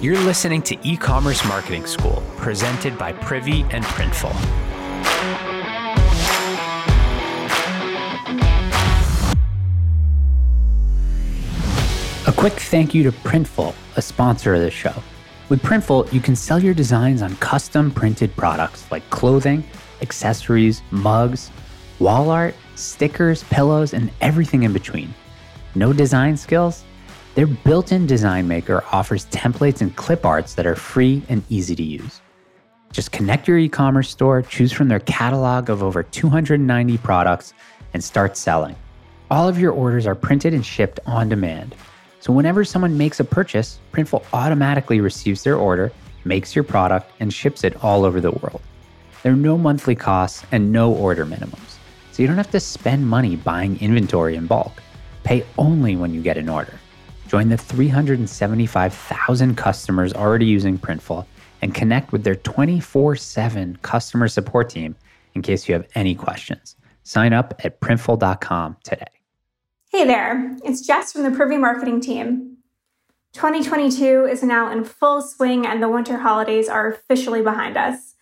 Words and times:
You're 0.00 0.18
listening 0.20 0.62
to 0.62 0.78
E 0.82 0.96
Commerce 0.96 1.44
Marketing 1.44 1.84
School, 1.84 2.22
presented 2.38 2.96
by 2.96 3.12
Privy 3.12 3.66
and 3.68 3.84
Printful. 3.84 4.30
A 12.26 12.32
quick 12.32 12.54
thank 12.54 12.94
you 12.94 13.02
to 13.02 13.12
Printful, 13.12 13.74
a 13.96 14.00
sponsor 14.00 14.54
of 14.54 14.62
the 14.62 14.70
show. 14.70 14.94
With 15.50 15.60
Printful, 15.60 16.10
you 16.14 16.20
can 16.22 16.34
sell 16.34 16.58
your 16.58 16.72
designs 16.72 17.20
on 17.20 17.36
custom 17.36 17.90
printed 17.90 18.34
products 18.36 18.90
like 18.90 19.02
clothing, 19.10 19.62
accessories, 20.00 20.80
mugs, 20.90 21.50
wall 21.98 22.30
art, 22.30 22.54
stickers, 22.74 23.42
pillows, 23.50 23.92
and 23.92 24.10
everything 24.22 24.62
in 24.62 24.72
between. 24.72 25.12
No 25.74 25.92
design 25.92 26.38
skills? 26.38 26.84
Their 27.36 27.46
built 27.46 27.92
in 27.92 28.06
design 28.06 28.48
maker 28.48 28.82
offers 28.90 29.26
templates 29.26 29.80
and 29.82 29.94
clip 29.94 30.26
arts 30.26 30.54
that 30.54 30.66
are 30.66 30.74
free 30.74 31.22
and 31.28 31.44
easy 31.48 31.76
to 31.76 31.82
use. 31.82 32.20
Just 32.90 33.12
connect 33.12 33.46
your 33.46 33.56
e 33.56 33.68
commerce 33.68 34.10
store, 34.10 34.42
choose 34.42 34.72
from 34.72 34.88
their 34.88 34.98
catalog 34.98 35.70
of 35.70 35.80
over 35.80 36.02
290 36.02 36.98
products, 36.98 37.54
and 37.94 38.02
start 38.02 38.36
selling. 38.36 38.74
All 39.30 39.48
of 39.48 39.60
your 39.60 39.70
orders 39.70 40.08
are 40.08 40.16
printed 40.16 40.54
and 40.54 40.66
shipped 40.66 40.98
on 41.06 41.28
demand. 41.28 41.76
So 42.18 42.32
whenever 42.32 42.64
someone 42.64 42.98
makes 42.98 43.20
a 43.20 43.24
purchase, 43.24 43.78
Printful 43.92 44.24
automatically 44.32 45.00
receives 45.00 45.44
their 45.44 45.56
order, 45.56 45.92
makes 46.24 46.56
your 46.56 46.64
product, 46.64 47.12
and 47.20 47.32
ships 47.32 47.62
it 47.62 47.82
all 47.84 48.04
over 48.04 48.20
the 48.20 48.32
world. 48.32 48.60
There 49.22 49.32
are 49.32 49.36
no 49.36 49.56
monthly 49.56 49.94
costs 49.94 50.44
and 50.50 50.72
no 50.72 50.92
order 50.92 51.24
minimums, 51.24 51.76
so 52.10 52.22
you 52.22 52.26
don't 52.26 52.36
have 52.38 52.50
to 52.50 52.60
spend 52.60 53.06
money 53.06 53.36
buying 53.36 53.80
inventory 53.80 54.34
in 54.34 54.48
bulk. 54.48 54.82
Pay 55.22 55.46
only 55.58 55.94
when 55.94 56.12
you 56.12 56.22
get 56.22 56.36
an 56.36 56.48
order. 56.48 56.74
Join 57.30 57.48
the 57.48 57.56
375,000 57.56 59.56
customers 59.56 60.12
already 60.12 60.44
using 60.46 60.76
Printful 60.76 61.24
and 61.62 61.72
connect 61.72 62.10
with 62.10 62.24
their 62.24 62.34
24 62.34 63.14
7 63.14 63.78
customer 63.82 64.26
support 64.26 64.68
team 64.68 64.96
in 65.36 65.42
case 65.42 65.68
you 65.68 65.74
have 65.74 65.86
any 65.94 66.16
questions. 66.16 66.74
Sign 67.04 67.32
up 67.32 67.54
at 67.62 67.80
printful.com 67.80 68.78
today. 68.82 69.06
Hey 69.92 70.04
there, 70.04 70.56
it's 70.64 70.84
Jess 70.84 71.12
from 71.12 71.22
the 71.22 71.30
Privy 71.30 71.56
Marketing 71.56 72.00
team. 72.00 72.56
2022 73.34 74.26
is 74.28 74.42
now 74.42 74.72
in 74.72 74.82
full 74.82 75.22
swing 75.22 75.64
and 75.64 75.80
the 75.80 75.88
winter 75.88 76.18
holidays 76.18 76.68
are 76.68 76.88
officially 76.88 77.42
behind 77.42 77.76
us. 77.76 78.16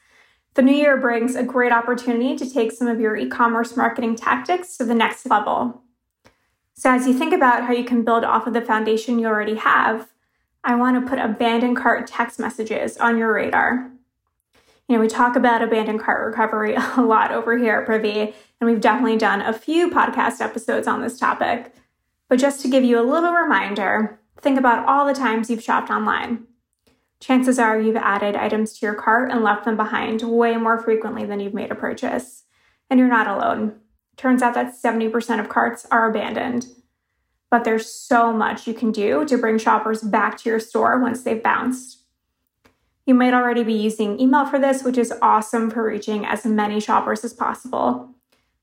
The 0.52 0.60
new 0.60 0.74
year 0.74 0.98
brings 0.98 1.34
a 1.34 1.42
great 1.42 1.72
opportunity 1.72 2.36
to 2.36 2.50
take 2.50 2.72
some 2.72 2.88
of 2.88 3.00
your 3.00 3.16
e 3.16 3.26
commerce 3.26 3.74
marketing 3.74 4.16
tactics 4.16 4.76
to 4.76 4.84
the 4.84 4.94
next 4.94 5.24
level. 5.24 5.82
So, 6.78 6.92
as 6.92 7.08
you 7.08 7.12
think 7.12 7.32
about 7.32 7.64
how 7.64 7.72
you 7.72 7.82
can 7.82 8.04
build 8.04 8.22
off 8.22 8.46
of 8.46 8.52
the 8.52 8.60
foundation 8.60 9.18
you 9.18 9.26
already 9.26 9.56
have, 9.56 10.06
I 10.62 10.76
want 10.76 10.94
to 10.94 11.10
put 11.10 11.18
abandoned 11.18 11.76
cart 11.76 12.06
text 12.06 12.38
messages 12.38 12.96
on 12.98 13.18
your 13.18 13.32
radar. 13.32 13.90
You 14.86 14.94
know, 14.94 15.00
we 15.00 15.08
talk 15.08 15.34
about 15.34 15.60
abandoned 15.60 15.98
cart 15.98 16.24
recovery 16.24 16.76
a 16.96 17.02
lot 17.02 17.32
over 17.32 17.58
here 17.58 17.78
at 17.78 17.84
Privy, 17.84 18.32
and 18.60 18.70
we've 18.70 18.80
definitely 18.80 19.18
done 19.18 19.40
a 19.40 19.52
few 19.52 19.90
podcast 19.90 20.40
episodes 20.40 20.86
on 20.86 21.02
this 21.02 21.18
topic. 21.18 21.74
But 22.28 22.38
just 22.38 22.60
to 22.60 22.68
give 22.68 22.84
you 22.84 23.00
a 23.00 23.02
little 23.02 23.32
reminder, 23.32 24.20
think 24.40 24.56
about 24.56 24.86
all 24.86 25.04
the 25.04 25.14
times 25.14 25.50
you've 25.50 25.64
shopped 25.64 25.90
online. 25.90 26.46
Chances 27.18 27.58
are 27.58 27.80
you've 27.80 27.96
added 27.96 28.36
items 28.36 28.78
to 28.78 28.86
your 28.86 28.94
cart 28.94 29.32
and 29.32 29.42
left 29.42 29.64
them 29.64 29.76
behind 29.76 30.22
way 30.22 30.56
more 30.56 30.78
frequently 30.78 31.24
than 31.24 31.40
you've 31.40 31.54
made 31.54 31.72
a 31.72 31.74
purchase. 31.74 32.44
And 32.88 33.00
you're 33.00 33.08
not 33.08 33.26
alone. 33.26 33.80
Turns 34.18 34.42
out 34.42 34.54
that 34.54 34.74
70% 34.74 35.40
of 35.40 35.48
carts 35.48 35.86
are 35.90 36.10
abandoned. 36.10 36.66
But 37.50 37.64
there's 37.64 37.90
so 37.90 38.32
much 38.32 38.66
you 38.66 38.74
can 38.74 38.92
do 38.92 39.24
to 39.24 39.38
bring 39.38 39.56
shoppers 39.56 40.02
back 40.02 40.36
to 40.38 40.50
your 40.50 40.60
store 40.60 41.00
once 41.00 41.22
they've 41.22 41.42
bounced. 41.42 42.02
You 43.06 43.14
might 43.14 43.32
already 43.32 43.64
be 43.64 43.72
using 43.72 44.20
email 44.20 44.44
for 44.44 44.58
this, 44.58 44.82
which 44.82 44.98
is 44.98 45.14
awesome 45.22 45.70
for 45.70 45.82
reaching 45.82 46.26
as 46.26 46.44
many 46.44 46.78
shoppers 46.78 47.24
as 47.24 47.32
possible. 47.32 48.10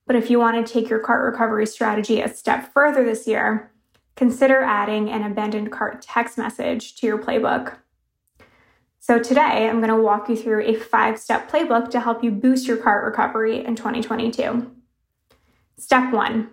But 0.06 0.18
if 0.18 0.30
you 0.30 0.38
want 0.38 0.64
to 0.64 0.72
take 0.72 0.88
your 0.88 1.00
cart 1.00 1.26
recovery 1.26 1.66
strategy 1.66 2.22
a 2.22 2.32
step 2.32 2.72
further 2.72 3.04
this 3.04 3.26
year, 3.26 3.72
consider 4.16 4.62
adding 4.62 5.10
an 5.10 5.24
abandoned 5.24 5.72
cart 5.72 6.02
text 6.02 6.38
message 6.38 6.96
to 6.98 7.08
your 7.08 7.18
playbook. 7.18 7.78
So, 9.00 9.20
today 9.20 9.68
I'm 9.68 9.80
going 9.80 9.90
to 9.90 10.02
walk 10.02 10.30
you 10.30 10.36
through 10.36 10.64
a 10.64 10.76
five 10.76 11.18
step 11.18 11.50
playbook 11.50 11.90
to 11.92 12.00
help 12.00 12.24
you 12.24 12.30
boost 12.30 12.68
your 12.68 12.78
cart 12.78 13.04
recovery 13.04 13.66
in 13.66 13.76
2022. 13.76 14.76
Step 15.78 16.14
one 16.14 16.52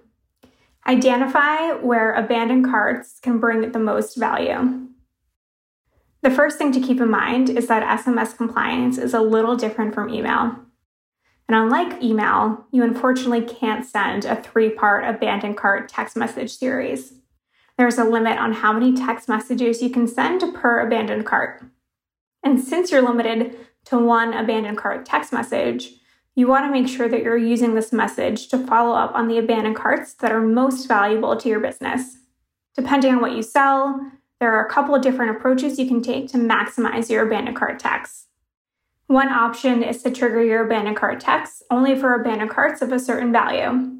identify 0.86 1.72
where 1.74 2.12
abandoned 2.14 2.64
carts 2.64 3.20
can 3.20 3.38
bring 3.38 3.70
the 3.70 3.78
most 3.78 4.16
value. 4.16 4.88
The 6.22 6.30
first 6.30 6.58
thing 6.58 6.72
to 6.72 6.80
keep 6.80 7.00
in 7.00 7.10
mind 7.10 7.50
is 7.50 7.66
that 7.68 8.00
SMS 8.00 8.36
compliance 8.36 8.98
is 8.98 9.14
a 9.14 9.20
little 9.20 9.56
different 9.56 9.94
from 9.94 10.12
email. 10.12 10.56
And 11.48 11.56
unlike 11.56 12.02
email, 12.02 12.66
you 12.72 12.82
unfortunately 12.82 13.42
can't 13.42 13.84
send 13.84 14.24
a 14.24 14.40
three 14.40 14.70
part 14.70 15.04
abandoned 15.04 15.56
cart 15.56 15.88
text 15.88 16.16
message 16.16 16.56
series. 16.56 17.14
There's 17.76 17.98
a 17.98 18.04
limit 18.04 18.38
on 18.38 18.52
how 18.52 18.72
many 18.72 18.94
text 18.94 19.28
messages 19.28 19.82
you 19.82 19.90
can 19.90 20.06
send 20.06 20.42
per 20.54 20.80
abandoned 20.80 21.26
cart. 21.26 21.64
And 22.44 22.60
since 22.60 22.90
you're 22.90 23.02
limited 23.02 23.56
to 23.86 23.98
one 23.98 24.32
abandoned 24.32 24.78
cart 24.78 25.04
text 25.04 25.32
message, 25.32 25.94
you 26.34 26.48
want 26.48 26.64
to 26.64 26.72
make 26.72 26.88
sure 26.88 27.08
that 27.08 27.22
you're 27.22 27.36
using 27.36 27.74
this 27.74 27.92
message 27.92 28.48
to 28.48 28.66
follow 28.66 28.94
up 28.94 29.14
on 29.14 29.28
the 29.28 29.38
abandoned 29.38 29.76
carts 29.76 30.14
that 30.14 30.32
are 30.32 30.40
most 30.40 30.86
valuable 30.86 31.36
to 31.36 31.48
your 31.48 31.60
business. 31.60 32.16
Depending 32.74 33.14
on 33.14 33.20
what 33.20 33.36
you 33.36 33.42
sell, 33.42 34.00
there 34.40 34.52
are 34.52 34.66
a 34.66 34.70
couple 34.70 34.94
of 34.94 35.02
different 35.02 35.36
approaches 35.36 35.78
you 35.78 35.86
can 35.86 36.02
take 36.02 36.28
to 36.28 36.38
maximize 36.38 37.10
your 37.10 37.26
abandoned 37.26 37.56
cart 37.56 37.78
text. 37.78 38.28
One 39.08 39.28
option 39.28 39.82
is 39.82 40.02
to 40.02 40.10
trigger 40.10 40.42
your 40.42 40.64
abandoned 40.64 40.96
cart 40.96 41.20
text 41.20 41.62
only 41.70 41.94
for 41.94 42.14
abandoned 42.14 42.50
carts 42.50 42.80
of 42.80 42.92
a 42.92 42.98
certain 42.98 43.30
value. 43.30 43.98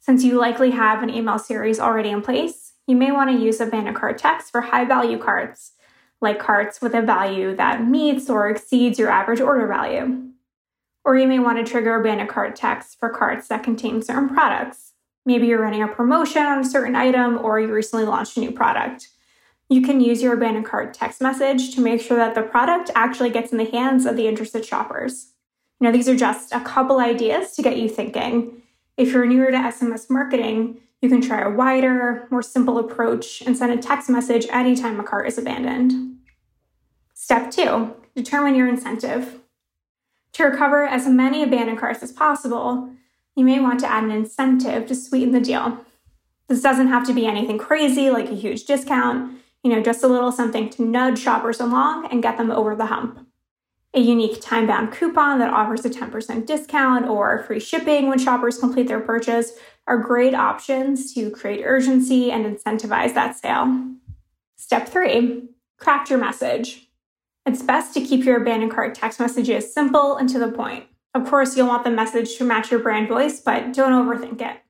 Since 0.00 0.24
you 0.24 0.38
likely 0.38 0.72
have 0.72 1.02
an 1.02 1.10
email 1.10 1.38
series 1.38 1.78
already 1.78 2.10
in 2.10 2.20
place, 2.20 2.72
you 2.86 2.96
may 2.96 3.12
want 3.12 3.30
to 3.30 3.36
use 3.36 3.60
abandoned 3.60 3.96
cart 3.96 4.18
text 4.18 4.50
for 4.50 4.60
high 4.60 4.84
value 4.84 5.18
carts, 5.18 5.72
like 6.20 6.40
carts 6.40 6.80
with 6.80 6.94
a 6.94 7.02
value 7.02 7.54
that 7.54 7.86
meets 7.86 8.28
or 8.28 8.48
exceeds 8.48 8.98
your 8.98 9.10
average 9.10 9.40
order 9.40 9.66
value. 9.68 10.27
Or 11.04 11.16
you 11.16 11.26
may 11.26 11.38
want 11.38 11.58
to 11.58 11.70
trigger 11.70 11.98
abandoned 11.98 12.28
cart 12.28 12.56
text 12.56 12.98
for 12.98 13.08
carts 13.08 13.48
that 13.48 13.62
contain 13.62 14.02
certain 14.02 14.28
products. 14.28 14.92
Maybe 15.24 15.46
you're 15.46 15.60
running 15.60 15.82
a 15.82 15.88
promotion 15.88 16.42
on 16.42 16.60
a 16.60 16.64
certain 16.64 16.96
item 16.96 17.38
or 17.38 17.60
you 17.60 17.72
recently 17.72 18.04
launched 18.04 18.36
a 18.36 18.40
new 18.40 18.52
product. 18.52 19.08
You 19.68 19.82
can 19.82 20.00
use 20.00 20.22
your 20.22 20.34
abandoned 20.34 20.66
cart 20.66 20.94
text 20.94 21.20
message 21.20 21.74
to 21.74 21.80
make 21.80 22.00
sure 22.00 22.16
that 22.16 22.34
the 22.34 22.42
product 22.42 22.90
actually 22.94 23.30
gets 23.30 23.52
in 23.52 23.58
the 23.58 23.70
hands 23.70 24.06
of 24.06 24.16
the 24.16 24.26
interested 24.26 24.64
shoppers. 24.64 25.32
You 25.80 25.86
know, 25.86 25.92
these 25.92 26.08
are 26.08 26.16
just 26.16 26.52
a 26.52 26.60
couple 26.60 26.98
ideas 26.98 27.54
to 27.56 27.62
get 27.62 27.76
you 27.76 27.88
thinking. 27.88 28.62
If 28.96 29.12
you're 29.12 29.26
newer 29.26 29.50
to 29.50 29.56
SMS 29.56 30.10
marketing, 30.10 30.80
you 31.00 31.08
can 31.08 31.20
try 31.20 31.40
a 31.42 31.50
wider, 31.50 32.26
more 32.30 32.42
simple 32.42 32.78
approach 32.78 33.42
and 33.42 33.56
send 33.56 33.72
a 33.72 33.80
text 33.80 34.10
message 34.10 34.46
anytime 34.50 34.98
a 34.98 35.04
cart 35.04 35.28
is 35.28 35.38
abandoned. 35.38 36.16
Step 37.14 37.50
two, 37.50 37.94
determine 38.16 38.54
your 38.54 38.68
incentive. 38.68 39.40
To 40.38 40.44
recover 40.44 40.84
as 40.84 41.08
many 41.08 41.42
abandoned 41.42 41.80
carts 41.80 42.00
as 42.00 42.12
possible, 42.12 42.90
you 43.34 43.44
may 43.44 43.58
want 43.58 43.80
to 43.80 43.90
add 43.90 44.04
an 44.04 44.12
incentive 44.12 44.86
to 44.86 44.94
sweeten 44.94 45.32
the 45.32 45.40
deal. 45.40 45.84
This 46.46 46.62
doesn't 46.62 46.86
have 46.86 47.04
to 47.08 47.12
be 47.12 47.26
anything 47.26 47.58
crazy 47.58 48.08
like 48.08 48.30
a 48.30 48.36
huge 48.36 48.64
discount, 48.64 49.36
you 49.64 49.72
know, 49.72 49.82
just 49.82 50.04
a 50.04 50.06
little 50.06 50.30
something 50.30 50.70
to 50.70 50.84
nudge 50.84 51.18
shoppers 51.18 51.58
along 51.58 52.06
and 52.12 52.22
get 52.22 52.36
them 52.36 52.52
over 52.52 52.76
the 52.76 52.86
hump. 52.86 53.26
A 53.94 53.98
unique 53.98 54.40
time 54.40 54.68
bound 54.68 54.92
coupon 54.92 55.40
that 55.40 55.52
offers 55.52 55.84
a 55.84 55.90
10% 55.90 56.46
discount 56.46 57.08
or 57.08 57.42
free 57.42 57.58
shipping 57.58 58.06
when 58.06 58.20
shoppers 58.20 58.58
complete 58.58 58.86
their 58.86 59.00
purchase 59.00 59.54
are 59.88 59.98
great 59.98 60.34
options 60.34 61.12
to 61.14 61.32
create 61.32 61.64
urgency 61.64 62.30
and 62.30 62.46
incentivize 62.46 63.12
that 63.12 63.36
sale. 63.36 63.88
Step 64.54 64.88
three 64.88 65.48
craft 65.78 66.10
your 66.10 66.20
message. 66.20 66.87
It's 67.48 67.62
best 67.62 67.94
to 67.94 68.02
keep 68.02 68.26
your 68.26 68.42
abandoned 68.42 68.72
cart 68.72 68.94
text 68.94 69.18
messages 69.18 69.72
simple 69.72 70.18
and 70.18 70.28
to 70.28 70.38
the 70.38 70.52
point. 70.52 70.84
Of 71.14 71.26
course, 71.26 71.56
you'll 71.56 71.68
want 71.68 71.82
the 71.82 71.90
message 71.90 72.36
to 72.36 72.44
match 72.44 72.70
your 72.70 72.80
brand 72.80 73.08
voice, 73.08 73.40
but 73.40 73.72
don't 73.72 73.94
overthink 73.94 74.42
it. 74.42 74.60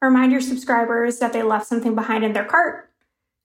Remind 0.00 0.30
your 0.30 0.40
subscribers 0.40 1.18
that 1.18 1.32
they 1.32 1.42
left 1.42 1.66
something 1.66 1.96
behind 1.96 2.22
in 2.22 2.32
their 2.32 2.44
cart, 2.44 2.88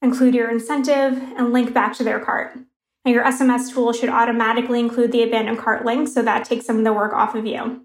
include 0.04 0.36
your 0.36 0.52
incentive, 0.52 1.20
and 1.36 1.52
link 1.52 1.74
back 1.74 1.96
to 1.96 2.04
their 2.04 2.20
cart. 2.20 2.60
Your 3.06 3.24
SMS 3.24 3.74
tool 3.74 3.92
should 3.92 4.10
automatically 4.10 4.80
include 4.80 5.14
the 5.14 5.24
abandoned 5.24 5.58
cart 5.58 5.84
link, 5.84 6.08
so 6.08 6.22
that 6.22 6.46
takes 6.46 6.68
some 6.68 6.78
of 6.78 6.84
the 6.84 6.94
work 6.94 7.12
off 7.12 7.34
of 7.34 7.48
you. 7.48 7.82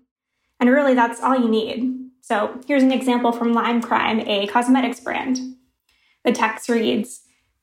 And 0.61 0.69
really, 0.69 0.93
that's 0.93 1.23
all 1.23 1.35
you 1.35 1.49
need. 1.49 1.95
So, 2.21 2.61
here's 2.67 2.83
an 2.83 2.93
example 2.93 3.33
from 3.33 3.55
Lime 3.55 3.81
Crime, 3.81 4.21
a 4.21 4.49
cosmetics 4.49 5.01
brand. 5.01 5.39
The 6.27 6.33
text 6.33 6.69
reads 6.69 7.23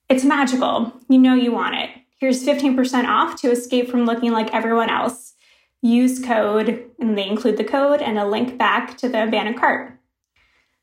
It's 0.09 0.23
magical. 0.23 0.99
You 1.07 1.19
know 1.19 1.35
you 1.35 1.51
want 1.51 1.75
it. 1.75 2.00
Here's 2.21 2.45
15% 2.45 3.07
off 3.07 3.41
to 3.41 3.49
escape 3.49 3.89
from 3.89 4.05
looking 4.05 4.31
like 4.31 4.53
everyone 4.53 4.91
else. 4.91 5.33
Use 5.81 6.23
code, 6.23 6.85
and 6.99 7.17
they 7.17 7.27
include 7.27 7.57
the 7.57 7.63
code 7.63 7.99
and 7.99 8.19
a 8.19 8.27
link 8.27 8.59
back 8.59 8.95
to 8.99 9.09
the 9.09 9.23
abandoned 9.23 9.57
cart. 9.57 9.97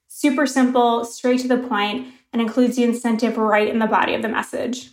Super 0.08 0.46
simple, 0.46 1.04
straight 1.04 1.38
to 1.42 1.46
the 1.46 1.58
point, 1.58 2.08
and 2.32 2.42
includes 2.42 2.74
the 2.74 2.82
incentive 2.82 3.36
right 3.36 3.68
in 3.68 3.78
the 3.78 3.86
body 3.86 4.14
of 4.14 4.22
the 4.22 4.28
message. 4.28 4.90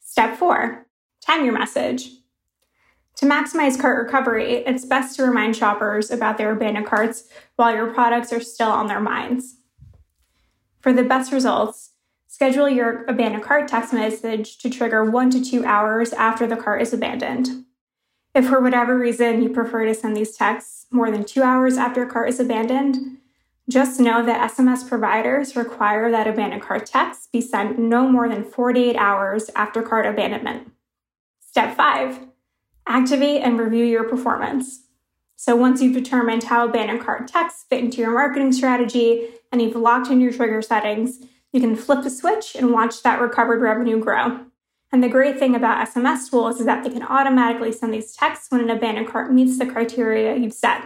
Step 0.00 0.36
four 0.36 0.88
Time 1.20 1.44
your 1.44 1.54
message. 1.56 2.10
To 3.18 3.26
maximize 3.26 3.80
cart 3.80 4.04
recovery, 4.04 4.64
it's 4.66 4.84
best 4.84 5.14
to 5.16 5.22
remind 5.22 5.54
shoppers 5.54 6.10
about 6.10 6.36
their 6.36 6.50
abandoned 6.50 6.86
carts 6.86 7.28
while 7.54 7.72
your 7.72 7.94
products 7.94 8.32
are 8.32 8.40
still 8.40 8.70
on 8.70 8.88
their 8.88 8.98
minds. 8.98 9.58
For 10.80 10.92
the 10.92 11.04
best 11.04 11.30
results, 11.30 11.92
schedule 12.26 12.68
your 12.68 13.04
abandoned 13.04 13.44
cart 13.44 13.68
text 13.68 13.92
message 13.92 14.58
to 14.58 14.70
trigger 14.70 15.04
one 15.04 15.30
to 15.30 15.42
two 15.42 15.64
hours 15.64 16.12
after 16.12 16.46
the 16.46 16.56
cart 16.56 16.82
is 16.82 16.92
abandoned. 16.92 17.64
If 18.34 18.48
for 18.48 18.60
whatever 18.60 18.98
reason 18.98 19.42
you 19.42 19.48
prefer 19.48 19.86
to 19.86 19.94
send 19.94 20.16
these 20.16 20.36
texts 20.36 20.86
more 20.90 21.10
than 21.10 21.24
two 21.24 21.42
hours 21.42 21.78
after 21.78 22.02
a 22.02 22.10
cart 22.10 22.28
is 22.28 22.38
abandoned, 22.38 23.18
just 23.68 23.98
know 23.98 24.24
that 24.24 24.52
SMS 24.52 24.86
providers 24.88 25.56
require 25.56 26.10
that 26.10 26.28
abandoned 26.28 26.62
cart 26.62 26.86
texts 26.86 27.28
be 27.32 27.40
sent 27.40 27.78
no 27.78 28.08
more 28.08 28.28
than 28.28 28.44
48 28.44 28.94
hours 28.96 29.50
after 29.56 29.82
cart 29.82 30.06
abandonment. 30.06 30.70
Step 31.40 31.76
five, 31.76 32.20
activate 32.86 33.42
and 33.42 33.58
review 33.58 33.84
your 33.84 34.04
performance. 34.04 34.82
So 35.36 35.56
once 35.56 35.82
you've 35.82 35.94
determined 35.94 36.44
how 36.44 36.68
abandoned 36.68 37.00
cart 37.00 37.28
texts 37.28 37.64
fit 37.68 37.82
into 37.82 37.98
your 37.98 38.12
marketing 38.12 38.52
strategy 38.52 39.28
and 39.50 39.60
you've 39.60 39.76
locked 39.76 40.10
in 40.10 40.20
your 40.20 40.32
trigger 40.32 40.62
settings, 40.62 41.20
you 41.56 41.62
can 41.62 41.74
flip 41.74 42.02
the 42.02 42.10
switch 42.10 42.54
and 42.54 42.70
watch 42.70 43.02
that 43.02 43.18
recovered 43.18 43.62
revenue 43.62 43.98
grow. 43.98 44.40
And 44.92 45.02
the 45.02 45.08
great 45.08 45.38
thing 45.38 45.54
about 45.54 45.88
SMS 45.88 46.28
tools 46.28 46.60
is 46.60 46.66
that 46.66 46.84
they 46.84 46.90
can 46.90 47.02
automatically 47.02 47.72
send 47.72 47.94
these 47.94 48.14
texts 48.14 48.48
when 48.50 48.60
an 48.60 48.68
abandoned 48.68 49.08
cart 49.08 49.32
meets 49.32 49.58
the 49.58 49.64
criteria 49.64 50.36
you've 50.36 50.52
set, 50.52 50.82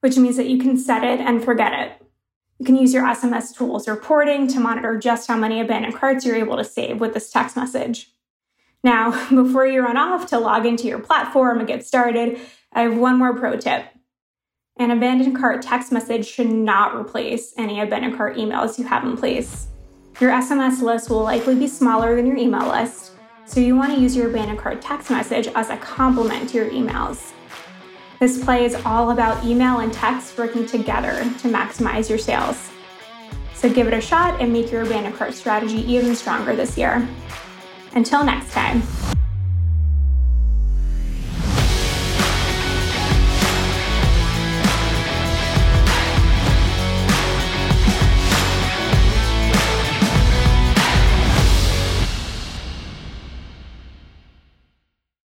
which 0.00 0.16
means 0.16 0.36
that 0.36 0.48
you 0.48 0.58
can 0.58 0.76
set 0.76 1.04
it 1.04 1.20
and 1.20 1.44
forget 1.44 1.72
it. 1.72 2.04
You 2.58 2.66
can 2.66 2.74
use 2.74 2.92
your 2.92 3.04
SMS 3.04 3.56
tools 3.56 3.86
reporting 3.86 4.48
to 4.48 4.58
monitor 4.58 4.98
just 4.98 5.28
how 5.28 5.36
many 5.36 5.60
abandoned 5.60 5.94
carts 5.94 6.26
you're 6.26 6.34
able 6.34 6.56
to 6.56 6.64
save 6.64 6.98
with 6.98 7.14
this 7.14 7.30
text 7.30 7.54
message. 7.54 8.10
Now, 8.82 9.12
before 9.30 9.68
you 9.68 9.82
run 9.82 9.96
off 9.96 10.26
to 10.30 10.40
log 10.40 10.66
into 10.66 10.88
your 10.88 10.98
platform 10.98 11.60
and 11.60 11.68
get 11.68 11.86
started, 11.86 12.40
I 12.72 12.82
have 12.82 12.96
one 12.96 13.18
more 13.18 13.38
pro 13.38 13.56
tip. 13.56 13.84
An 14.78 14.90
abandoned 14.90 15.38
cart 15.38 15.62
text 15.62 15.92
message 15.92 16.26
should 16.26 16.50
not 16.50 16.96
replace 16.96 17.54
any 17.56 17.80
abandoned 17.80 18.16
cart 18.16 18.36
emails 18.36 18.80
you 18.80 18.84
have 18.84 19.04
in 19.04 19.16
place. 19.16 19.68
Your 20.20 20.32
SMS 20.32 20.82
list 20.82 21.10
will 21.10 21.22
likely 21.22 21.54
be 21.54 21.68
smaller 21.68 22.16
than 22.16 22.26
your 22.26 22.36
email 22.36 22.68
list, 22.68 23.12
so 23.46 23.60
you 23.60 23.76
want 23.76 23.94
to 23.94 24.00
use 24.00 24.16
your 24.16 24.28
abandoned 24.30 24.58
cart 24.58 24.82
text 24.82 25.10
message 25.10 25.46
as 25.54 25.70
a 25.70 25.76
complement 25.76 26.48
to 26.50 26.56
your 26.58 26.70
emails. 26.70 27.32
This 28.18 28.42
play 28.42 28.64
is 28.64 28.74
all 28.84 29.12
about 29.12 29.44
email 29.44 29.78
and 29.78 29.92
text 29.92 30.36
working 30.36 30.66
together 30.66 31.12
to 31.12 31.48
maximize 31.48 32.08
your 32.08 32.18
sales. 32.18 32.68
So 33.54 33.72
give 33.72 33.86
it 33.86 33.94
a 33.94 34.00
shot 34.00 34.40
and 34.40 34.52
make 34.52 34.72
your 34.72 34.82
abandoned 34.82 35.14
cart 35.14 35.34
strategy 35.34 35.78
even 35.90 36.16
stronger 36.16 36.56
this 36.56 36.76
year. 36.76 37.08
Until 37.94 38.24
next 38.24 38.52
time. 38.52 38.82